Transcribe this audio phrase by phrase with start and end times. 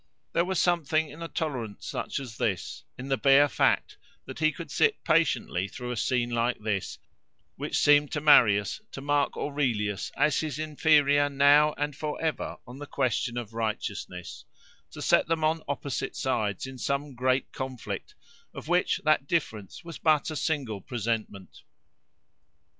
[0.33, 4.51] There was something in a tolerance such as this, in the bare fact that he
[4.51, 6.97] could sit patiently through a scene like this,
[7.55, 12.79] which seemed to Marius to mark Aurelius as his inferior now and for ever on
[12.79, 14.43] the question of righteousness;
[14.89, 18.15] to set them on opposite sides, in some great conflict,
[18.55, 21.61] of which that difference was but a single presentment.